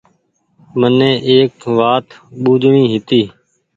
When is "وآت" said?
1.77-2.07